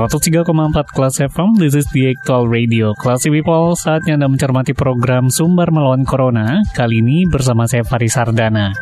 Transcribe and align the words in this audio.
103,4 0.00 0.96
Kelas 0.96 1.20
FM, 1.20 1.60
this 1.60 1.76
is 1.76 1.84
the 1.92 2.08
actual 2.08 2.48
radio. 2.48 2.96
Classy 2.96 3.28
People, 3.28 3.76
saatnya 3.76 4.16
Anda 4.16 4.32
mencermati 4.32 4.72
program 4.72 5.28
Sumber 5.28 5.68
Melawan 5.68 6.08
Corona, 6.08 6.64
kali 6.72 7.04
ini 7.04 7.28
bersama 7.28 7.68
saya 7.68 7.84
Faris 7.84 8.16
Sardana. 8.16 8.72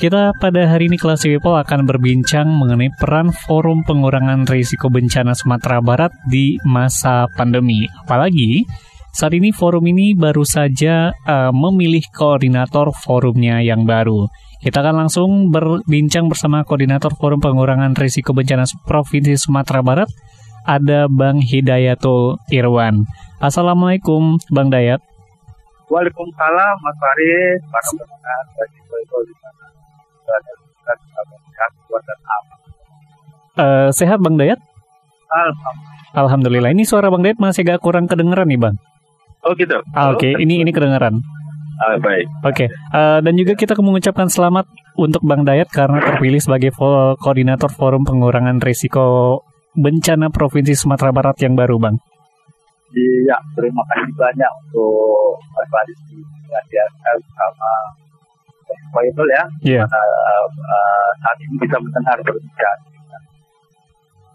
Kita 0.00 0.32
pada 0.32 0.64
hari 0.64 0.88
ini 0.88 0.96
Classy 0.96 1.36
People 1.36 1.60
akan 1.60 1.84
berbincang 1.84 2.48
mengenai 2.48 2.88
peran 2.96 3.28
Forum 3.44 3.84
Pengurangan 3.84 4.48
Risiko 4.48 4.88
Bencana 4.88 5.36
Sumatera 5.36 5.84
Barat 5.84 6.16
di 6.24 6.56
masa 6.64 7.28
pandemi. 7.36 7.84
Apalagi, 8.00 8.64
saat 9.12 9.36
ini 9.36 9.52
forum 9.52 9.84
ini 9.84 10.16
baru 10.16 10.48
saja 10.48 11.12
uh, 11.12 11.52
memilih 11.52 12.08
koordinator 12.08 12.88
forumnya 13.04 13.60
yang 13.60 13.84
baru. 13.84 14.32
Kita 14.64 14.80
akan 14.80 14.96
langsung 14.96 15.52
berbincang 15.52 16.24
bersama 16.24 16.64
Koordinator 16.64 17.12
Forum 17.20 17.36
Pengurangan 17.36 17.92
Risiko 17.92 18.32
Bencana 18.32 18.64
Provinsi 18.88 19.36
Sumatera 19.36 19.84
Barat, 19.84 20.08
ada 20.64 21.06
Bang 21.12 21.44
Hidayatul 21.44 22.40
Irwan. 22.48 23.04
Assalamualaikum 23.38 24.40
Bang 24.48 24.72
Dayat. 24.72 25.00
Waalaikumsalam 25.92 26.74
Mas 26.80 26.96
Faris, 26.96 27.60
para 27.68 27.88
pendengar 27.92 28.44
bagi 28.56 28.80
di 29.28 29.34
sana. 29.38 29.64
Uh, 33.54 33.88
sehat 33.94 34.18
Bang 34.18 34.40
Dayat? 34.40 34.58
Alhamdulillah. 35.30 36.18
Alhamdulillah. 36.18 36.70
Ini 36.72 36.84
suara 36.88 37.12
Bang 37.12 37.22
Dayat 37.22 37.38
masih 37.38 37.62
agak 37.68 37.84
kurang 37.84 38.08
kedengeran 38.08 38.48
nih 38.48 38.58
Bang. 38.58 38.76
Oh 39.44 39.52
gitu. 39.54 39.76
Ah, 39.92 40.16
Oke, 40.16 40.32
okay. 40.32 40.40
ini 40.40 40.64
ini 40.64 40.72
kedengeran. 40.72 41.20
Ah, 41.74 42.00
baik. 42.00 42.24
Oke, 42.46 42.64
okay. 42.64 42.68
uh, 42.96 43.20
dan 43.20 43.34
juga 43.36 43.52
kita 43.58 43.76
mengucapkan 43.76 44.30
selamat 44.30 44.64
untuk 44.96 45.20
Bang 45.20 45.44
Dayat 45.44 45.68
karena 45.68 46.00
terpilih 46.00 46.40
sebagai 46.40 46.72
koordinator 47.20 47.68
Forum 47.68 48.08
Pengurangan 48.08 48.62
Risiko 48.62 49.42
bencana 49.74 50.30
Provinsi 50.30 50.74
Sumatera 50.78 51.10
Barat 51.10 51.36
yang 51.42 51.58
baru, 51.58 51.76
Bang? 51.78 51.98
Iya, 52.94 53.36
terima 53.58 53.82
kasih 53.90 54.14
banyak 54.14 54.52
untuk 54.70 55.34
Mas 55.50 55.66
Faris 55.66 55.98
dihadirkan 56.06 57.18
sama 57.34 57.72
Faisal 58.94 59.26
ya. 59.26 59.44
Iya. 59.66 59.82
Yeah. 59.82 59.86
Uh, 59.90 60.46
uh, 60.46 61.08
saat 61.18 61.36
ini 61.42 61.54
bisa 61.58 61.76
mendengar 61.82 62.16
berbicara. 62.22 62.94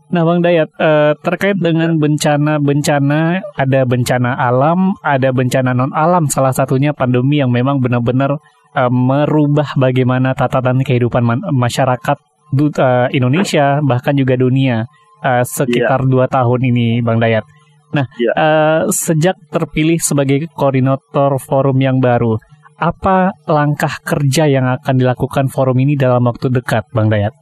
Nah, 0.10 0.26
Bang 0.26 0.42
Dayat, 0.42 0.74
uh, 0.82 1.14
terkait 1.22 1.54
dengan 1.62 1.94
bencana-bencana, 2.02 3.46
ada 3.54 3.82
bencana 3.86 4.34
alam, 4.42 4.98
ada 5.06 5.30
bencana 5.30 5.78
non-alam, 5.78 6.26
salah 6.26 6.50
satunya 6.50 6.98
pandemi 6.98 7.38
yang 7.38 7.54
memang 7.54 7.78
benar-benar 7.78 8.42
uh, 8.74 8.90
merubah 8.90 9.70
bagaimana 9.78 10.34
tatanan 10.34 10.82
kehidupan 10.82 11.22
masyarakat 11.54 12.18
uh, 12.18 13.08
Indonesia, 13.14 13.86
bahkan 13.86 14.18
juga 14.18 14.34
dunia 14.34 14.90
uh, 15.24 15.44
sekitar 15.44 16.02
yeah. 16.04 16.12
dua 16.12 16.26
tahun 16.28 16.60
ini, 16.72 17.04
Bang 17.04 17.20
Dayat. 17.20 17.46
Nah, 17.90 18.06
yeah. 18.22 18.34
Iya. 18.34 18.34
uh, 18.38 18.82
sejak 18.94 19.38
terpilih 19.50 19.98
sebagai 19.98 20.46
koordinator 20.54 21.42
forum 21.42 21.78
yang 21.82 21.98
baru, 21.98 22.38
apa 22.80 23.34
langkah 23.50 23.92
kerja 24.06 24.48
yang 24.48 24.66
akan 24.80 24.96
dilakukan 24.96 25.52
forum 25.52 25.78
ini 25.82 25.98
dalam 26.00 26.24
waktu 26.24 26.54
dekat, 26.54 26.88
Bang 26.94 27.10
Dayat? 27.10 27.34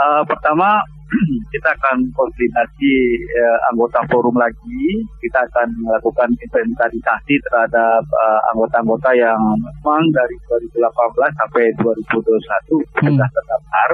Uh, 0.00 0.22
pertama, 0.24 0.80
kita 1.52 1.68
akan 1.76 2.08
koordinasi 2.14 2.92
uh, 3.36 3.58
anggota 3.70 4.00
forum 4.10 4.34
lagi. 4.34 4.84
Kita 5.20 5.44
akan 5.44 5.68
melakukan 5.86 6.30
inventarisasi 6.34 7.34
terhadap 7.46 8.02
anggota-anggota 8.54 9.10
uh, 9.12 9.18
yang 9.18 9.40
memang 9.84 10.04
dari 10.14 10.36
2018 10.72 11.40
sampai 11.40 11.64
2021 11.78 11.84
hmm. 11.84 13.06
sudah 13.06 13.28
terdaftar 13.28 13.88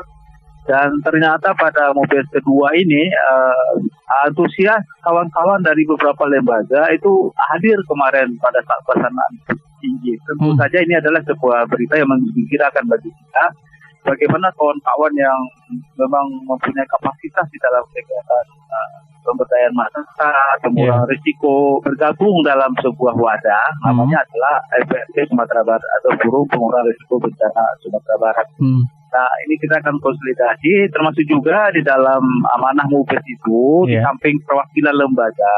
dan 0.67 0.91
ternyata 1.07 1.55
pada 1.55 1.95
mobil 1.95 2.23
kedua 2.35 2.75
ini 2.75 3.07
uh, 3.07 3.79
antusias 4.27 4.83
kawan-kawan 5.07 5.63
dari 5.63 5.87
beberapa 5.87 6.27
lembaga 6.27 6.91
itu 6.91 7.31
hadir 7.55 7.79
kemarin 7.87 8.35
pada 8.43 8.59
saat 8.67 8.83
pelaksanaan 8.83 9.33
tinggi. 9.79 10.19
Tentu 10.27 10.51
hmm. 10.51 10.59
saja 10.59 10.79
ini 10.83 10.95
adalah 10.99 11.23
sebuah 11.23 11.71
berita 11.71 11.95
yang 11.95 12.11
menggembirakan 12.11 12.85
bagi 12.91 13.11
kita. 13.15 13.45
Bagaimana 14.07 14.47
kawan-kawan 14.55 15.15
yang 15.19 15.41
memang 15.99 16.27
mempunyai 16.47 16.87
kapasitas 16.87 17.47
di 17.51 17.59
dalam 17.59 17.83
kegiatan 17.91 18.47
uh, 18.71 18.99
pemberdayaan 19.27 19.75
masyarakat, 19.75 20.55
pengurangan 20.63 21.03
yeah. 21.03 21.11
risiko 21.11 21.83
bergabung 21.83 22.39
dalam 22.47 22.71
sebuah 22.79 23.15
wadah, 23.19 23.67
hmm. 23.67 23.83
namanya 23.91 24.23
adalah 24.23 24.55
FPRT 24.87 25.27
Sumatera 25.27 25.67
Barat 25.67 25.91
atau 26.01 26.11
Forum 26.23 26.47
Pengurangan 26.47 26.87
Risiko 26.87 27.19
Bencana 27.19 27.65
Sumatera 27.83 28.17
Barat. 28.23 28.47
Hmm. 28.63 28.83
Nah, 29.07 29.31
ini 29.49 29.55
kita 29.59 29.81
akan 29.81 29.97
konsolidasi, 29.99 30.93
termasuk 30.93 31.25
juga 31.27 31.73
di 31.73 31.81
dalam 31.81 32.23
amanah 32.59 32.87
MUBES 32.87 33.25
itu, 33.27 33.89
yeah. 33.89 33.91
di 33.91 33.95
iya. 33.99 34.03
samping 34.07 34.37
perwakilan 34.47 34.95
lembaga, 34.95 35.57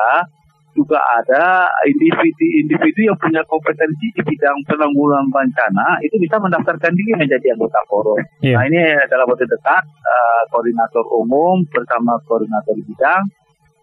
juga 0.79 1.03
ada 1.19 1.67
individu-individu 1.83 3.11
yang 3.11 3.19
punya 3.19 3.43
kompetensi 3.51 4.15
di 4.15 4.23
bidang 4.23 4.55
penanggulangan 4.71 5.27
bencana 5.35 5.99
itu 6.07 6.15
bisa 6.23 6.39
mendaftarkan 6.39 6.95
diri 6.95 7.19
menjadi 7.19 7.59
anggota 7.59 7.83
forum. 7.91 8.23
Yeah. 8.39 8.55
Nah 8.55 8.71
ini 8.71 8.79
adalah 9.03 9.27
waktu 9.27 9.51
dekat 9.51 9.83
uh, 9.83 10.43
koordinator 10.55 11.03
umum 11.11 11.67
bersama 11.75 12.15
koordinator 12.31 12.79
bidang 12.87 13.23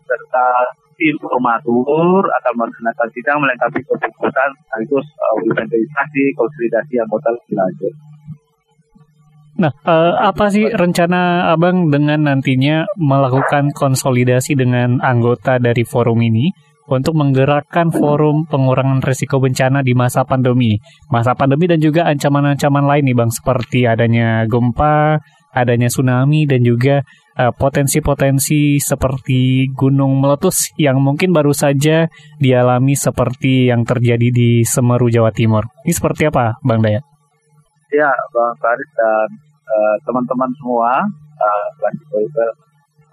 serta 0.08 0.48
tim 0.96 1.16
formatur 1.20 2.24
akan 2.24 2.54
melaksanakan 2.56 3.08
sidang 3.12 3.38
melengkapi 3.44 3.84
keputusan 3.84 4.50
sekaligus 4.64 5.06
uh, 5.20 5.36
inventarisasi 5.44 6.24
konsolidasi 6.40 6.94
anggota 7.04 7.28
lebih 7.36 7.56
lanjut. 7.60 7.94
Nah, 9.56 9.72
uh, 9.88 10.20
apa 10.20 10.52
sih 10.52 10.68
rencana 10.68 11.48
Abang 11.56 11.88
dengan 11.88 12.28
nantinya 12.28 12.84
melakukan 13.00 13.72
konsolidasi 13.72 14.52
dengan 14.60 15.00
anggota 15.00 15.64
dari 15.64 15.88
forum 15.88 16.20
ini 16.20 16.52
untuk 16.86 17.18
menggerakkan 17.18 17.90
forum 17.90 18.46
pengurangan 18.46 19.02
risiko 19.02 19.42
bencana 19.42 19.82
di 19.82 19.98
masa 19.98 20.22
pandemi? 20.22 20.78
Masa 21.10 21.34
pandemi 21.34 21.66
dan 21.66 21.82
juga 21.82 22.06
ancaman-ancaman 22.06 22.86
lain 22.86 23.04
nih 23.10 23.16
Bang, 23.18 23.32
seperti 23.34 23.90
adanya 23.90 24.46
gempa, 24.46 25.18
adanya 25.56 25.90
tsunami, 25.90 26.46
dan 26.46 26.62
juga 26.62 27.02
eh, 27.40 27.54
potensi-potensi 27.56 28.78
seperti 28.78 29.72
gunung 29.74 30.22
meletus 30.22 30.74
yang 30.78 31.02
mungkin 31.02 31.34
baru 31.34 31.56
saja 31.56 32.06
dialami 32.38 32.94
seperti 32.94 33.74
yang 33.74 33.82
terjadi 33.82 34.30
di 34.30 34.62
Semeru, 34.62 35.10
Jawa 35.10 35.34
Timur. 35.34 35.66
Ini 35.88 35.94
seperti 35.94 36.30
apa 36.30 36.62
Bang 36.62 36.86
Dayat? 36.86 37.02
Ya, 37.94 38.12
Bang 38.36 38.54
Farid 38.60 38.90
dan 38.98 39.30
uh, 39.64 39.96
teman-teman 40.04 40.52
semua, 40.60 41.00
uh, 41.40 41.66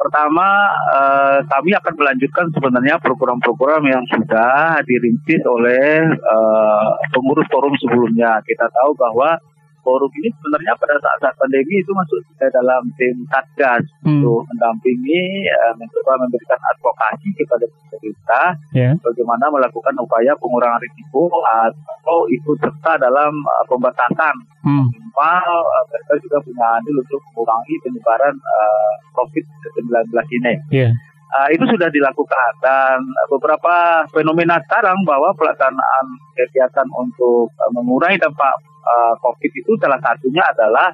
Pertama, 0.03 0.67
uh, 0.91 1.39
kami 1.47 1.71
akan 1.79 1.95
melanjutkan 1.95 2.51
sebenarnya 2.51 2.99
program-program 2.99 3.87
yang 3.87 4.03
sudah 4.11 4.83
dirintis 4.83 5.39
oleh 5.47 6.11
uh, 6.11 6.91
pengurus 7.15 7.47
forum 7.47 7.71
sebelumnya. 7.79 8.43
Kita 8.43 8.67
tahu 8.67 8.99
bahwa 8.99 9.39
forum 9.83 10.11
ini 10.23 10.31
sebenarnya 10.39 10.73
pada 10.79 10.97
saat-saat 10.99 11.35
pandemi 11.37 11.83
itu 11.83 11.91
masuk 11.93 12.23
ke 12.39 12.47
dalam 12.55 12.83
tim 12.97 13.17
satgas 13.29 13.83
hmm. 14.07 14.23
untuk 14.23 14.47
mendampingi 14.55 15.47
uh, 15.51 15.75
mencoba 15.77 16.23
memberikan 16.23 16.59
advokasi 16.73 17.29
kepada 17.37 17.67
pemerintah 17.67 18.47
yeah. 18.73 18.95
bagaimana 19.03 19.51
melakukan 19.51 19.95
upaya 19.99 20.33
pengurangan 20.39 20.81
risiko 20.81 21.29
atau 21.43 22.27
ikut 22.31 22.57
serta 22.63 23.03
dalam 23.03 23.35
uh, 23.35 23.65
pembatasan 23.67 24.35
hmm. 24.65 24.87
uh, 25.19 25.83
mereka 25.91 26.15
juga 26.23 26.39
punya 26.47 26.67
andil 26.79 26.97
untuk 27.03 27.21
mengurangi 27.35 27.75
penyebaran 27.83 28.35
uh, 28.39 28.93
COVID-19 29.19 30.09
ini. 30.41 30.55
Yeah. 30.71 30.93
Uh, 31.33 31.49
itu 31.49 31.65
sudah 31.65 31.89
dilakukan 31.89 32.51
dan 32.61 33.01
beberapa 33.33 34.05
fenomena 34.13 34.61
sekarang 34.69 35.01
bahwa 35.09 35.33
pelaksanaan 35.33 36.07
kegiatan 36.37 36.85
untuk 36.93 37.49
uh, 37.57 37.73
mengurangi 37.73 38.21
dampak 38.21 38.53
uh, 38.83 39.15
COVID 39.23 39.53
itu 39.55 39.73
salah 39.79 39.99
satunya 40.03 40.43
adalah 40.45 40.91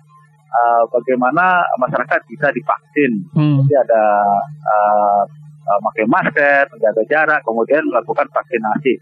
uh, 0.52 0.84
bagaimana 0.92 1.64
masyarakat 1.80 2.20
bisa 2.28 2.48
divaksin. 2.52 3.12
Hmm. 3.34 3.64
Jadi 3.64 3.74
ada 3.88 4.04
uh, 4.64 5.22
uh, 5.68 5.78
pakai 5.90 6.04
masker, 6.08 6.64
menjaga 6.72 7.02
jarak, 7.08 7.40
kemudian 7.44 7.82
melakukan 7.88 8.28
vaksinasi. 8.32 8.94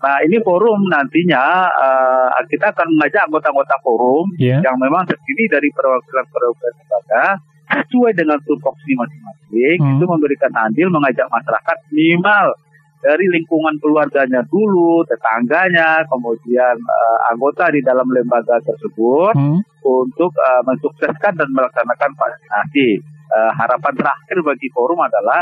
Nah 0.00 0.16
ini 0.24 0.40
forum 0.40 0.80
nantinya 0.88 1.68
uh, 1.68 2.28
kita 2.48 2.72
akan 2.72 2.88
mengajak 2.96 3.28
anggota-anggota 3.28 3.76
forum 3.84 4.26
Yeah. 4.40 4.64
yang 4.64 4.80
memang 4.80 5.04
terdiri 5.04 5.44
dari 5.52 5.68
perwakilan-perwakilan 5.76 6.72
lembaga 6.80 7.24
sesuai 7.70 8.12
dengan 8.16 8.40
tupoksi 8.42 8.96
masing-masing 8.96 9.78
Hmm. 9.82 9.98
itu 9.98 10.04
memberikan 10.06 10.50
andil 10.56 10.88
mengajak 10.94 11.26
masyarakat 11.28 11.76
minimal 11.90 12.54
dari 13.00 13.24
lingkungan 13.32 13.80
keluarganya 13.80 14.44
dulu, 14.52 15.00
tetangganya, 15.08 16.04
kemudian 16.04 16.76
eh, 16.76 17.18
anggota 17.32 17.72
di 17.72 17.80
dalam 17.80 18.04
lembaga 18.12 18.60
tersebut 18.60 19.32
Hmm. 19.32 19.60
untuk 19.80 20.32
eh, 20.36 20.62
mensukseskan 20.68 21.32
dan 21.32 21.48
melaksanakan 21.50 22.10
vaksinasi. 22.12 22.88
Eh, 23.30 23.52
harapan 23.56 23.94
terakhir 23.96 24.38
bagi 24.44 24.68
forum 24.76 25.00
adalah 25.00 25.40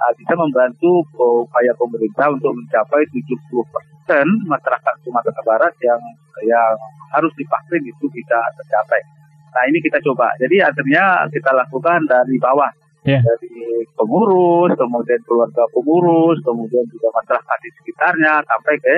eh, 0.00 0.12
bisa 0.16 0.38
membantu 0.38 1.02
upaya 1.18 1.74
pemerintah 1.74 2.30
untuk 2.30 2.54
mencapai 2.54 3.02
70% 3.10 4.26
masyarakat 4.46 4.94
Sumatera 5.02 5.42
Barat 5.42 5.74
yang 5.82 6.00
yang 6.46 6.72
harus 7.10 7.32
divaksin 7.34 7.82
itu 7.84 8.06
bisa 8.08 8.38
tercapai. 8.54 9.02
Nah 9.50 9.66
ini 9.66 9.82
kita 9.82 9.98
coba. 10.06 10.30
Jadi 10.38 10.62
akhirnya 10.62 11.26
kita 11.26 11.50
lakukan 11.50 12.06
dari 12.06 12.38
bawah, 12.38 12.70
Ya. 13.00 13.16
dari 13.24 13.64
pengurus, 13.96 14.76
kemudian 14.76 15.20
keluarga 15.24 15.64
pengurus, 15.72 16.36
kemudian 16.44 16.84
juga 16.92 17.08
masyarakat 17.16 17.58
di 17.64 17.70
sekitarnya 17.80 18.44
sampai 18.44 18.76
ke 18.76 18.96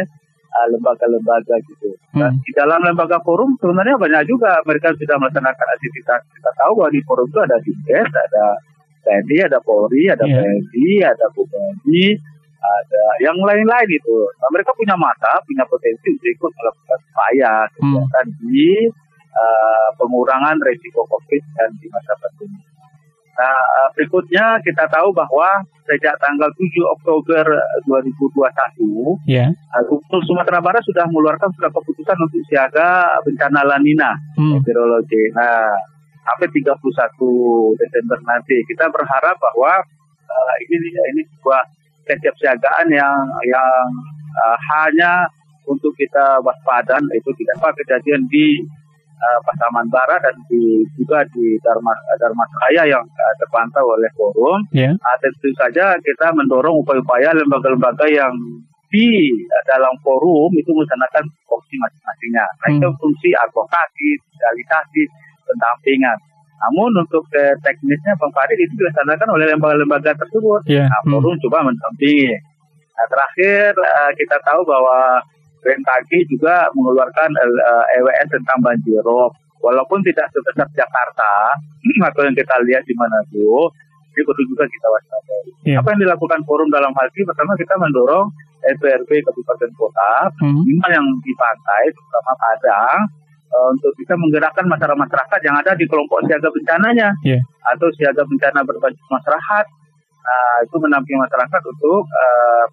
uh, 0.50 0.66
lembaga-lembaga 0.74 1.54
gitu. 1.70 1.94
Dan 2.18 2.34
Hmm. 2.34 2.42
di 2.42 2.50
dalam 2.52 2.82
lembaga 2.82 3.22
forum 3.22 3.54
sebenarnya 3.62 3.94
banyak 3.96 4.22
juga 4.26 4.58
mereka 4.66 4.90
sudah 4.98 5.16
melaksanakan 5.22 5.68
aktivitas. 5.78 6.20
Kita 6.34 6.50
tahu 6.58 6.72
bahwa 6.82 6.90
di 6.90 7.00
forum 7.06 7.26
itu 7.30 7.40
ada 7.40 7.56
Dinkes, 7.62 8.10
ada 8.10 8.44
TNI, 9.06 9.38
ada 9.46 9.58
Polri, 9.62 10.10
ada 10.10 10.24
Iya. 10.26 10.38
PNI, 10.42 10.88
ada 11.06 11.26
BNI, 11.30 12.04
ada 12.62 13.02
yang 13.22 13.38
lain-lain 13.38 13.90
itu. 13.90 14.18
Nah, 14.38 14.48
mereka 14.50 14.70
punya 14.74 14.94
masa, 14.94 15.42
punya 15.46 15.62
potensi 15.66 16.10
untuk 16.10 16.30
ikut 16.30 16.52
melakukan 16.58 16.98
upaya 17.10 17.52
kegiatan 17.74 18.26
di 18.38 18.66
uh, 19.34 19.88
pengurangan 19.98 20.58
resiko 20.62 21.02
COVID 21.06 21.42
dan 21.58 21.70
di 21.78 21.86
masa 21.90 22.12
pandemi. 22.18 22.60
Nah, 23.32 23.56
berikutnya 23.96 24.60
kita 24.60 24.84
tahu 24.92 25.08
bahwa 25.10 25.48
sejak 25.88 26.14
tanggal 26.20 26.52
7 26.52 26.94
Oktober 26.94 27.44
2021, 27.88 29.16
Ya. 29.24 29.48
uh, 29.48 29.82
Gubernur 29.88 30.22
Sumatera 30.28 30.60
Barat 30.60 30.84
sudah 30.84 31.04
mengeluarkan 31.08 31.48
surat 31.56 31.72
keputusan 31.72 32.16
untuk 32.20 32.42
siaga 32.46 33.18
bencana 33.24 33.64
lanina 33.64 34.12
Hmm. 34.36 34.60
meteorologi. 34.60 35.32
Nah, 35.32 35.72
sampai 36.22 36.48
31 36.52 37.74
Desember 37.80 38.18
nanti 38.22 38.54
kita 38.68 38.86
berharap 38.92 39.34
bahwa 39.40 39.80
uh, 40.28 40.54
ini 40.62 40.76
ini 41.16 41.22
sebuah 41.34 41.62
kesiapsiagaan 42.06 42.86
yang 42.90 43.16
yang 43.42 43.80
uh, 44.38 44.58
hanya 44.76 45.26
untuk 45.66 45.94
kita 45.94 46.42
waspada 46.42 46.98
itu 47.14 47.30
tidak 47.38 47.54
apa 47.62 47.70
kejadian 47.82 48.22
di 48.28 48.60
uh, 49.22 49.38
Pasaman 49.46 49.86
Barat 49.86 50.20
dan 50.26 50.36
di 50.50 50.82
juga 50.98 51.22
di 51.30 51.54
Dharma 51.62 51.94
Dharma 52.18 52.42
Raya 52.66 52.98
yang 52.98 53.04
uh, 53.06 53.34
terpantau 53.38 53.86
oleh 53.94 54.10
forum. 54.18 54.58
Ya. 54.74 54.90
Ah, 54.98 55.16
tentu 55.22 55.48
saja 55.54 55.94
kita 56.02 56.34
mendorong 56.34 56.82
upaya-upaya 56.82 57.30
lembaga-lembaga 57.38 58.10
yang 58.10 58.34
di 58.90 59.08
uh, 59.48 59.64
dalam 59.70 59.94
forum 60.04 60.50
itu 60.58 60.68
melaksanakan 60.74 61.24
fungsi 61.48 61.74
masing-masingnya. 61.80 62.44
Nah, 62.44 62.68
Hmm. 62.68 62.76
itu 62.76 62.88
fungsi 63.00 63.28
advokasi, 63.32 64.08
sosialisasi, 64.28 65.02
pendampingan. 65.48 66.18
Namun 66.62 66.94
untuk 66.94 67.26
eh, 67.34 67.58
teknisnya 67.58 68.14
Bang 68.22 68.30
Farid 68.30 68.54
itu 68.54 68.70
dilaksanakan 68.78 69.28
oleh 69.34 69.46
lembaga-lembaga 69.50 70.14
tersebut. 70.14 70.62
Ya. 70.70 70.86
Nah, 70.86 71.00
Hmm. 71.02 71.18
forum 71.18 71.34
coba 71.48 71.66
mendampingi. 71.66 72.30
Nah, 72.92 73.06
terakhir 73.08 73.72
eh, 73.74 74.10
kita 74.14 74.36
tahu 74.44 74.60
bahwa 74.62 75.18
BMKG 75.62 76.10
juga 76.28 76.66
mengeluarkan 76.74 77.30
eh, 77.38 77.96
EWS 77.98 78.28
tentang 78.34 78.58
banjirop. 78.60 79.30
Walaupun 79.62 80.02
tidak 80.02 80.26
sebesar 80.34 80.66
Jakarta 80.74 81.54
atau 82.10 82.20
yang 82.26 82.34
kita 82.34 82.54
lihat 82.66 82.82
di 82.82 82.94
Manado, 82.98 83.70
ini 84.12 84.22
perlu 84.26 84.44
juga 84.50 84.64
kita 84.66 84.86
waspadai. 84.90 85.44
Iya. 85.70 85.76
Apa 85.78 85.94
yang 85.94 86.00
dilakukan 86.02 86.40
forum 86.42 86.66
dalam 86.68 86.90
hal 86.92 87.06
ini? 87.14 87.22
Pertama 87.24 87.54
kita 87.54 87.74
mendorong 87.78 88.26
SPRB 88.62 89.10
kabupaten 89.22 89.70
kota, 89.74 90.12
Hmm. 90.42 90.62
minimal 90.66 90.90
yang 90.92 91.06
di 91.22 91.32
pantai, 91.34 91.82
terutama 91.94 92.32
Padang, 92.36 92.98
eh, 93.48 93.66
untuk 93.70 93.90
bisa 93.94 94.14
menggerakkan 94.18 94.66
masyarakat-masyarakat 94.66 95.40
yang 95.46 95.56
ada 95.58 95.72
di 95.78 95.86
kelompok 95.86 96.26
siaga 96.26 96.50
bencananya 96.50 97.08
Iya. 97.22 97.38
atau 97.70 97.86
siaga 97.94 98.22
bencana 98.26 98.66
berbasis 98.66 99.06
masyarakat. 99.08 99.64
Nah, 100.22 100.54
itu 100.62 100.76
menampingi 100.78 101.18
masyarakat 101.18 101.62
untuk 101.66 102.02
eh, 102.10 102.64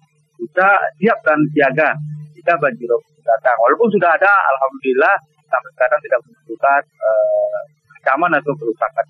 bisa 0.42 0.66
siap 0.98 1.18
dan 1.22 1.38
siaga 1.54 1.94
jika 2.40 2.56
banjir 2.56 2.88
datang. 3.20 3.56
Walaupun 3.60 3.88
sudah 3.92 4.10
ada, 4.16 4.32
alhamdulillah 4.56 5.14
sampai 5.44 5.70
sekarang 5.76 6.00
tidak 6.00 6.18
menimbulkan 6.24 6.82
eh, 6.82 7.60
ancaman 8.00 8.32
atau 8.40 8.52
kerusakan. 8.56 9.06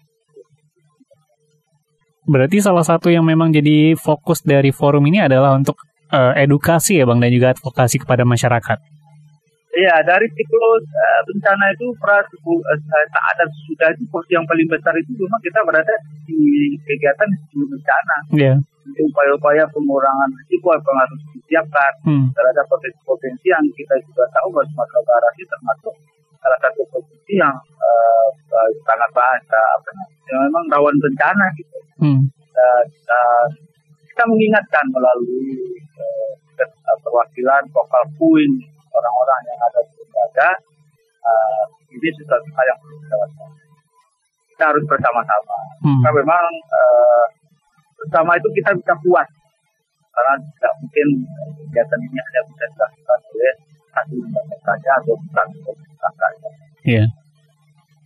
Berarti 2.30 2.58
salah 2.62 2.86
satu 2.86 3.08
yang 3.10 3.26
memang 3.26 3.50
jadi 3.50 3.94
fokus 3.98 4.42
dari 4.42 4.70
forum 4.74 5.06
ini 5.06 5.22
adalah 5.22 5.54
untuk 5.54 5.78
eh, 6.10 6.42
edukasi 6.42 6.98
ya 6.98 7.06
Bang 7.06 7.22
dan 7.22 7.30
juga 7.30 7.54
advokasi 7.54 8.02
kepada 8.02 8.26
masyarakat. 8.26 8.99
Iya, 9.80 9.96
dari 10.04 10.28
siklus 10.36 10.84
eh, 10.84 11.20
bencana 11.24 11.64
itu 11.72 11.88
pra 11.96 12.20
uh, 12.20 12.78
saat 12.84 13.34
dan 13.40 13.48
sudah 13.64 13.88
itu 13.96 14.04
porsi 14.12 14.36
yang 14.36 14.44
paling 14.44 14.68
besar 14.68 14.92
itu 15.00 15.16
memang 15.16 15.40
kita 15.40 15.60
berada 15.64 15.94
di 16.28 16.76
kegiatan 16.84 17.28
sebelum 17.48 17.68
bencana. 17.72 18.16
Ya. 18.36 18.54
Untuk 18.84 19.08
upaya-upaya 19.08 19.64
pengurangan 19.72 20.28
risiko 20.36 20.76
yang 20.76 20.98
harus 21.00 21.20
disiapkan 21.32 21.92
Hmm. 22.04 22.26
terhadap 22.36 22.66
potensi-potensi 22.68 23.46
yang 23.48 23.64
kita 23.72 23.94
juga 24.04 24.24
tahu 24.36 24.52
bahwa 24.52 24.68
Sumatera 24.68 25.00
Barat 25.08 25.32
ini 25.40 25.46
termasuk 25.48 25.94
salah 26.40 26.58
satu 26.60 26.80
provinsi 26.92 27.32
yang 27.40 27.56
eh, 27.80 28.28
eh, 28.52 28.70
sangat 28.84 29.10
bahasa 29.16 29.58
apa 29.80 29.88
namanya, 29.96 30.28
yang 30.28 30.40
memang 30.50 30.64
rawan 30.76 30.96
bencana 31.00 31.46
gitu. 31.56 31.78
Hmm. 32.04 32.20
Dan, 32.52 32.84
dan 33.08 33.48
kita 34.12 34.22
mengingatkan 34.28 34.84
melalui 34.92 35.78
eh, 35.78 36.32
eh, 36.60 36.98
perwakilan 37.00 37.62
vokal 37.72 38.04
point 38.18 38.56
orang-orang 38.90 39.40
yang 39.48 39.60
ada 39.62 39.80
di 39.86 39.94
lembaga 40.02 40.48
eh, 41.20 41.64
ini 41.90 42.08
sesuatu 42.18 42.48
hal 42.54 42.64
yang 42.70 42.78
perlu 42.82 42.96
kita 43.02 43.16
waspadai. 43.18 43.68
Kita 44.50 44.64
harus 44.70 44.84
bersama-sama. 44.84 45.58
Hmm. 45.82 46.00
Karena 46.04 46.18
memang 46.22 46.46
eh, 46.52 47.24
bersama 48.00 48.30
itu 48.36 48.48
kita 48.56 48.70
bisa 48.76 48.94
kuat. 49.06 49.28
Karena 50.10 50.32
tidak 50.38 50.72
mungkin 50.82 51.08
eh, 51.24 51.50
kegiatan 51.64 52.00
ini 52.02 52.18
hanya 52.18 52.40
bisa 52.48 52.64
dilakukan 52.74 53.18
oleh 53.30 53.52
satu 53.90 54.14
lembaga 54.16 54.56
saja 54.62 54.90
atau 55.02 55.14
satu 55.34 55.56
pemerintah 55.66 56.12
saja. 56.14 56.48
Iya. 56.86 57.04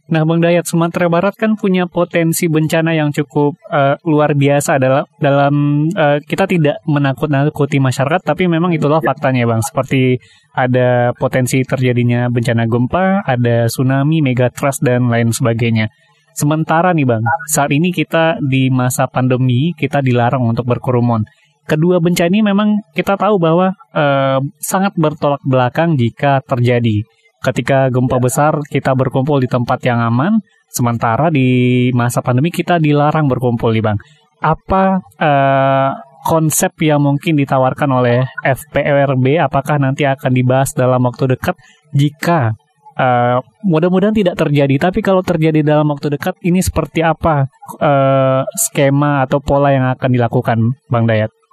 Nah, 0.05 0.21
Bang 0.29 0.45
Dayat, 0.45 0.69
Sumatera 0.69 1.09
Barat 1.09 1.33
kan 1.33 1.57
punya 1.57 1.89
potensi 1.89 2.45
bencana 2.45 2.93
yang 2.93 3.09
cukup 3.09 3.57
eh, 3.73 3.97
luar 4.05 4.37
biasa 4.37 4.77
adalah 4.77 5.09
dalam 5.17 5.89
eh, 5.89 6.21
kita 6.21 6.45
tidak 6.45 6.85
menakut-nakuti 6.85 7.81
masyarakat, 7.81 8.21
tapi 8.21 8.45
memang 8.45 8.77
itulah 8.77 9.01
faktanya, 9.01 9.49
Bang. 9.49 9.65
Seperti 9.65 10.21
ada 10.53 11.17
potensi 11.17 11.65
terjadinya 11.65 12.29
bencana 12.29 12.69
gempa, 12.69 13.25
ada 13.25 13.65
tsunami, 13.65 14.21
megatrust 14.21 14.85
dan 14.85 15.09
lain 15.09 15.33
sebagainya. 15.33 15.89
Sementara 16.37 16.93
nih, 16.93 17.09
Bang, 17.09 17.25
saat 17.49 17.73
ini 17.73 17.89
kita 17.89 18.45
di 18.45 18.69
masa 18.69 19.09
pandemi, 19.09 19.73
kita 19.73 20.05
dilarang 20.05 20.45
untuk 20.45 20.69
berkerumun. 20.69 21.25
Kedua 21.65 21.97
bencana 21.97 22.29
ini 22.29 22.45
memang 22.45 22.93
kita 22.93 23.17
tahu 23.17 23.41
bahwa 23.41 23.73
eh, 23.97 24.37
sangat 24.61 24.93
bertolak 25.01 25.41
belakang 25.49 25.97
jika 25.97 26.45
terjadi 26.45 27.01
ketika 27.45 27.93
gempa 27.93 28.17
besar 28.17 28.57
kita 28.73 28.97
berkumpul 28.97 29.37
di 29.37 29.49
tempat 29.49 29.85
yang 29.85 30.01
aman, 30.01 30.41
sementara 30.73 31.29
di 31.29 31.89
masa 31.93 32.25
pandemi 32.25 32.49
kita 32.49 32.81
dilarang 32.81 33.29
berkumpul 33.29 33.71
nih 33.71 33.85
bang. 33.85 33.99
Apa 34.41 35.05
eh, 35.21 35.91
konsep 36.25 36.73
yang 36.81 37.05
mungkin 37.05 37.37
ditawarkan 37.37 37.91
oleh 37.93 38.25
FPRB? 38.41 39.45
Apakah 39.45 39.77
nanti 39.77 40.09
akan 40.09 40.33
dibahas 40.33 40.73
dalam 40.73 41.05
waktu 41.05 41.37
dekat? 41.37 41.55
Jika 41.93 42.57
eh, 42.97 43.39
mudah-mudahan 43.63 44.17
tidak 44.17 44.41
terjadi, 44.41 44.91
tapi 44.91 45.05
kalau 45.05 45.21
terjadi 45.21 45.61
dalam 45.61 45.87
waktu 45.93 46.17
dekat, 46.17 46.35
ini 46.43 46.65
seperti 46.65 47.05
apa 47.05 47.47
eh, 47.79 48.43
skema 48.57 49.29
atau 49.29 49.39
pola 49.39 49.71
yang 49.71 49.93
akan 49.93 50.11
dilakukan, 50.11 50.59
Bang 50.89 51.05
Dayat? 51.05 51.44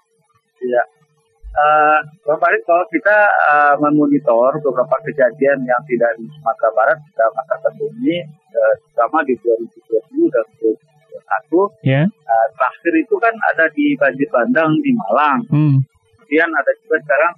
Bang 2.24 2.40
Farid, 2.40 2.64
kalau 2.64 2.86
kita 2.88 3.18
eh, 3.28 3.76
memonitor 3.84 4.56
beberapa 4.64 4.96
kejadian 5.04 5.60
yang 5.68 5.82
tidak 5.84 6.12
di 6.16 6.26
Sumatera 6.40 6.70
Barat 6.72 6.98
pada 7.12 7.28
masa 7.36 7.56
pandemi, 7.60 8.24
terutama 8.52 9.20
di 9.28 9.36
2020 9.44 10.32
dan 10.32 10.46
2021, 10.64 11.68
Ya, 11.84 12.02
eh, 12.08 12.48
terakhir 12.56 12.94
itu 13.04 13.16
kan 13.20 13.36
ada 13.52 13.68
di 13.76 13.96
banjir 14.00 14.28
bandang 14.32 14.72
di 14.80 14.92
Malang. 14.96 15.40
hmm, 15.52 15.76
Kemudian 16.24 16.48
ada 16.48 16.72
juga 16.80 16.96
sekarang 17.04 17.34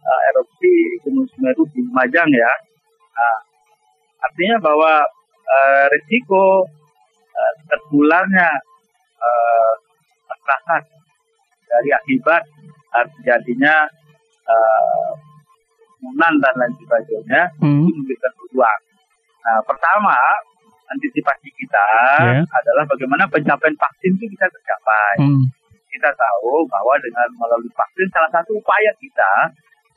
eh, 0.00 0.20
erupsi 0.32 0.72
Gunung 1.04 1.28
Semeru 1.36 1.64
di 1.68 1.84
Lumajang 1.84 2.28
ya. 2.32 2.52
Nah, 3.20 3.38
artinya 4.24 4.56
bahwa 4.64 5.04
eh, 5.44 5.84
risiko 5.92 6.64
eh, 7.36 7.52
tertularnya 7.68 8.48
eh, 9.20 9.72
masyarakat 10.24 10.82
dari 11.68 11.90
akibat 11.92 12.42
terjadinya 13.06 13.74
eh, 14.48 15.10
kerumunan 15.98 16.34
dan 16.40 16.54
lain 16.56 16.74
sebagainya 16.78 17.42
Hmm. 17.58 17.82
itu 17.84 17.90
memberikan 17.90 18.32
peluang. 18.38 18.80
Nah, 19.44 19.60
pertama 19.66 20.16
antisipasi 20.88 21.48
kita 21.52 21.86
Ya. 22.24 22.40
adalah 22.40 22.84
bagaimana 22.88 23.24
pencapaian 23.28 23.76
vaksin 23.76 24.12
itu 24.16 24.26
bisa 24.32 24.46
tercapai. 24.48 25.14
Hmm. 25.20 25.44
Kita 25.88 26.10
tahu 26.14 26.64
bahwa 26.68 26.94
dengan 27.00 27.28
melalui 27.36 27.72
vaksin 27.72 28.08
salah 28.14 28.30
satu 28.30 28.56
upaya 28.56 28.92
kita 29.00 29.32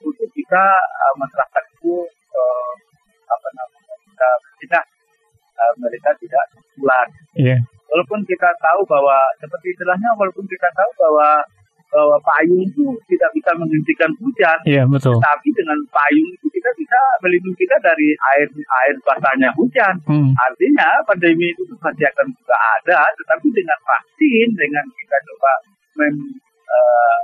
untuk 0.01 0.27
kita 0.34 0.63
uh, 0.81 1.13
masyarakat 1.15 1.63
itu 1.77 1.93
uh, 2.34 2.72
apa 3.29 3.48
namanya 3.55 3.96
kita 4.03 4.29
mencegah 4.41 4.84
uh, 5.62 5.74
mereka 5.77 6.10
tidak 6.17 6.43
tertular. 6.58 7.05
Iya. 7.38 7.58
Walaupun 7.91 8.20
kita 8.25 8.50
tahu 8.55 8.81
bahwa 8.88 9.20
seperti 9.38 9.67
istilahnya 9.75 10.10
walaupun 10.17 10.48
kita 10.48 10.67
tahu 10.74 10.91
bahwa 10.98 11.43
bahwa 11.91 12.15
payung 12.24 12.63
itu 12.63 12.88
tidak 13.12 13.29
bisa 13.36 13.51
menghentikan 13.60 14.12
hujan, 14.24 14.57
Iya, 14.63 14.83
betul. 14.88 15.19
tapi 15.19 15.48
dengan 15.51 15.75
payung 15.91 16.29
itu 16.31 16.48
kita 16.55 16.71
bisa 16.79 16.98
melindungi 17.19 17.60
kita 17.67 17.75
dari 17.83 18.15
air 18.33 18.48
air 18.55 18.95
basahnya 19.03 19.51
hujan. 19.60 19.95
Hmm. 20.07 20.31
Artinya 20.39 20.88
pandemi 21.03 21.51
itu 21.51 21.67
pasti 21.83 22.07
akan 22.07 22.31
juga 22.31 22.55
ada, 22.79 23.12
tetapi 23.19 23.48
dengan 23.51 23.79
vaksin, 23.83 24.48
dengan 24.55 24.86
kita 24.95 25.17
coba 25.27 25.51
mem- 26.00 26.39
eh, 26.71 27.21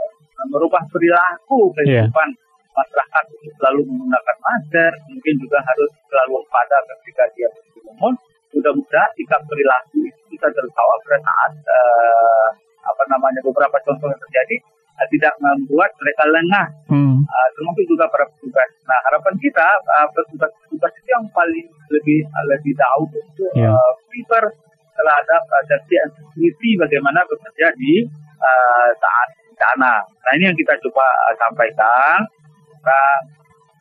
merubah 0.52 0.84
perilaku 0.92 1.72
kehidupan 1.74 2.30
masyarakat 2.78 3.24
untuk 3.34 3.54
selalu 3.58 3.82
menggunakan 3.90 4.38
masker, 4.44 4.92
mungkin 5.10 5.36
juga 5.42 5.58
harus 5.66 5.90
selalu 6.12 6.44
waspada 6.44 6.78
ketika 6.94 7.24
dia 7.34 7.48
berkerumun. 7.56 8.14
Mudah-mudahan 8.54 9.12
sikap 9.18 9.42
perilaku 9.50 10.06
itu 10.06 10.22
bisa 10.36 10.48
terbawa 10.52 10.94
pada 11.08 11.18
saat 11.24 11.52
eh, 11.56 12.48
apa 12.88 13.04
namanya 13.12 13.42
beberapa 13.44 13.78
contoh 13.84 14.08
yang 14.08 14.22
terjadi 14.24 14.56
eh, 14.98 15.08
tidak 15.14 15.34
membuat 15.44 15.92
mereka 16.00 16.24
lengah 16.32 16.68
Hmm. 16.88 17.20
Uh, 17.28 17.50
termasuk 17.60 17.84
juga 17.92 18.08
para 18.08 18.24
petugas. 18.24 18.70
Nah 18.88 19.00
harapan 19.12 19.36
kita 19.44 19.68
uh, 19.68 20.08
petugas-petugas 20.16 20.92
itu 20.96 21.10
yang 21.12 21.26
paling 21.36 21.68
lebih 21.92 22.24
lebih 22.48 22.74
tahu 22.80 23.04
itu 23.12 23.44
Ya. 23.60 23.68
uh, 23.76 23.92
prepare 24.08 24.48
terhadap 24.96 25.42
uh, 25.52 25.64
safety 25.68 25.96
and 26.00 26.12
security 26.16 26.72
bagaimana 26.80 27.20
bekerja 27.28 27.68
di 27.76 28.08
uh, 28.40 28.90
saat 28.96 29.30
bencana. 29.52 29.94
Nah 30.08 30.32
ini 30.40 30.44
yang 30.48 30.56
kita 30.56 30.74
coba 30.88 31.04
uh, 31.28 31.36
sampaikan. 31.36 32.24
Kita 32.72 33.02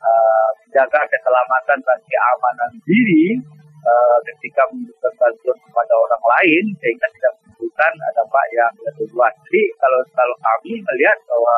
uh, 0.03 0.49
menjaga 0.67 1.01
keselamatan 1.07 1.79
dan 1.79 1.99
keamanan 2.11 2.71
diri 2.83 3.39
uh, 3.87 4.19
ketika 4.27 4.63
memberikan 4.69 5.13
bantuan 5.17 5.59
kepada 5.63 5.95
orang 5.95 6.25
lain 6.37 6.65
sehingga 6.83 7.07
tidak 7.15 7.33
menimbulkan 7.39 7.93
dampak 8.19 8.45
yang 8.53 8.73
lebih 8.83 9.07
luas. 9.15 9.35
Jadi 9.47 9.63
kalau 9.79 10.01
kalau 10.13 10.37
kami 10.43 10.73
melihat 10.83 11.19
bahwa 11.31 11.57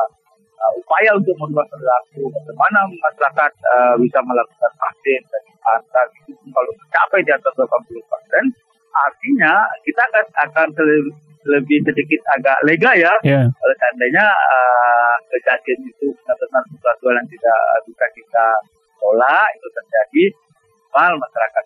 uh, 0.60 0.72
upaya 0.76 1.10
untuk 1.16 1.34
merubah 1.40 1.66
perilaku 1.72 2.28
bagaimana 2.30 2.80
masyarakat 2.90 3.52
uh, 3.64 3.94
bisa 3.98 4.18
melakukan 4.22 4.72
vaksin 4.76 5.20
dan 5.30 5.42
antar 5.68 6.06
itu 6.26 6.32
kalau 6.52 6.70
mencapai 6.74 7.20
di 7.22 7.32
atas 7.32 7.52
80 7.54 8.12
persen 8.12 8.44
artinya 8.88 9.52
kita 9.84 10.02
akan 10.10 10.26
akan 10.48 10.68
lebih, 11.48 11.78
sedikit 11.86 12.20
agak 12.34 12.58
lega 12.66 12.92
ya 12.98 13.12
Iya. 13.22 13.42
kalau 13.46 13.74
seandainya 13.78 14.26
uh, 14.26 15.14
kejadian 15.30 15.80
itu 15.86 16.06
benar-benar 16.24 16.62
sesuatu 16.72 17.04
yang 17.14 17.26
tidak 17.30 17.60
bisa 17.86 18.06
kita 18.16 18.46
olah 19.04 19.46
itu 19.54 19.68
terjadi 19.70 20.24
mal 20.90 21.14
masyarakat 21.14 21.64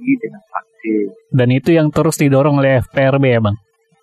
dibentengi 0.00 0.14
dengan 0.16 0.42
vaksin 0.48 1.06
Dan 1.28 1.48
itu 1.52 1.70
yang 1.76 1.88
terus 1.92 2.16
didorong 2.16 2.56
oleh 2.58 2.80
FPRB 2.80 3.24
ya, 3.28 3.40
Bang? 3.44 3.56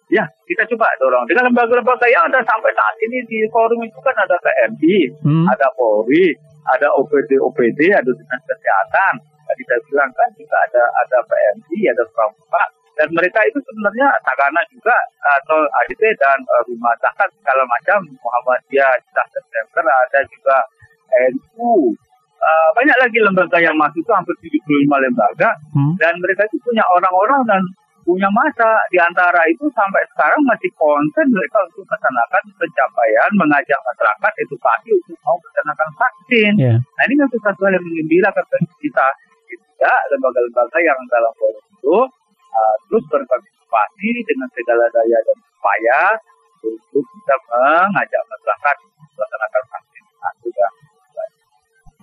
Ya, 0.08 0.24
kita 0.48 0.64
coba 0.72 0.88
dorong. 1.04 1.28
Dengan 1.28 1.52
lembaga-lembaga 1.52 2.08
yang 2.08 2.32
ada 2.32 2.40
sampai 2.40 2.72
saat 2.72 2.96
ini 3.04 3.20
di 3.28 3.44
forum 3.52 3.84
itu 3.84 4.00
kan 4.00 4.16
ada 4.16 4.40
PMI, 4.40 5.20
Hmm. 5.20 5.44
ada 5.52 5.68
Polri, 5.76 6.32
ada 6.64 6.88
OPD-OPD, 6.96 7.92
ada 7.92 8.08
Dinas 8.08 8.44
Kesehatan. 8.48 9.14
Tadi 9.20 9.64
saya 9.68 9.80
bilang 9.92 10.12
kan 10.16 10.30
juga 10.40 10.56
ada 10.64 10.84
ada 11.04 11.18
PMI, 11.28 11.92
ada 11.92 12.04
Pramuka. 12.16 12.64
Dan 12.96 13.08
mereka 13.14 13.40
itu 13.52 13.60
sebenarnya 13.62 14.10
Tagana 14.26 14.64
juga 14.72 14.96
atau 15.38 15.60
ADT 15.86 16.02
dan 16.18 16.40
uh, 16.40 16.64
Rumah 16.66 16.96
Zakat 17.04 17.30
segala 17.44 17.68
macam 17.68 18.00
Muhammadiyah, 18.24 18.96
Cita 19.04 19.24
September, 19.28 19.86
ada 19.86 20.20
juga 20.32 20.58
NU. 21.36 21.94
Uh, 22.38 22.70
banyak 22.78 22.98
lagi 23.02 23.18
lembaga 23.18 23.58
yang 23.58 23.74
masuk 23.74 23.98
itu 23.98 24.12
hampir 24.14 24.36
75 24.46 25.04
lembaga 25.10 25.50
Hmm. 25.74 25.98
dan 25.98 26.14
mereka 26.22 26.46
itu 26.46 26.62
punya 26.62 26.86
orang-orang 26.86 27.42
dan 27.50 27.62
punya 28.08 28.30
masa 28.32 28.78
di 28.88 28.96
antara 28.96 29.44
itu 29.52 29.68
sampai 29.76 30.00
sekarang 30.16 30.40
masih 30.48 30.72
konsen 30.80 31.28
mereka 31.28 31.60
untuk 31.68 31.84
melaksanakan 31.84 32.44
pencapaian 32.56 33.30
mengajak 33.36 33.80
masyarakat 33.84 34.32
edukasi 34.48 34.88
untuk 34.96 35.18
mau 35.28 35.36
melaksanakan 35.36 35.90
vaksin. 36.00 36.54
Iya. 36.56 36.76
Nah 36.80 37.04
ini 37.04 37.14
kan 37.20 37.28
sesuatu 37.36 37.62
hal 37.68 37.76
yang 37.76 37.84
mengembirakan 37.84 38.46
kita 38.80 39.08
juga 39.52 39.92
lembaga-lembaga 40.16 40.78
yang 40.80 41.00
dalam 41.12 41.34
forum 41.36 41.66
itu 41.68 41.98
uh, 42.54 42.76
terus 42.88 43.04
berpartisipasi 43.12 44.10
dengan 44.24 44.48
segala 44.56 44.86
daya 44.94 45.18
dan 45.28 45.38
upaya 45.44 46.02
untuk 46.64 47.04
bisa 47.04 47.36
mengajak 47.52 48.24
masyarakat 48.24 48.76
melaksanakan 49.20 49.64
vaksin. 49.68 49.87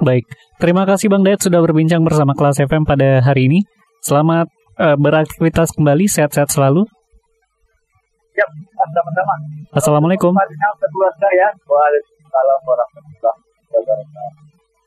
Baik, 0.05 0.29
terima 0.61 0.85
kasih 0.85 1.09
Bang 1.09 1.25
Dayat 1.25 1.41
sudah 1.41 1.65
berbincang 1.65 2.05
bersama 2.05 2.37
kelas 2.37 2.61
FM 2.61 2.85
pada 2.85 3.25
hari 3.25 3.49
ini. 3.49 3.65
Selamat 4.05 4.53
eh, 4.77 5.01
beraktivitas 5.01 5.73
kembali, 5.73 6.05
sehat-sehat 6.05 6.53
selalu. 6.53 6.85
Ya, 8.37 8.45
sama-sama. 8.93 9.35
Assalamualaikum. 9.73 10.37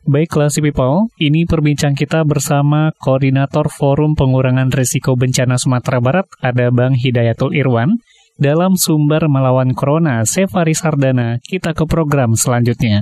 Baik, 0.05 0.29
Classy 0.29 0.61
People, 0.61 1.09
ini 1.17 1.49
perbincang 1.49 1.97
kita 1.97 2.21
bersama 2.21 2.93
Koordinator 3.01 3.73
Forum 3.73 4.13
Pengurangan 4.13 4.69
Risiko 4.69 5.17
Bencana 5.17 5.57
Sumatera 5.57 5.97
Barat, 5.97 6.29
ada 6.45 6.69
Bang 6.69 6.93
Hidayatul 6.93 7.57
Irwan. 7.57 7.97
Dalam 8.37 8.77
sumber 8.77 9.25
melawan 9.25 9.73
Corona, 9.73 10.21
Sefari 10.21 10.77
Sardana, 10.77 11.41
kita 11.41 11.73
ke 11.73 11.89
program 11.89 12.37
selanjutnya. 12.37 13.01